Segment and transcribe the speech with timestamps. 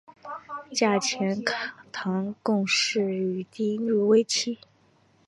[0.71, 1.43] 嫁钱
[1.91, 4.57] 塘贡士丁睿为妻。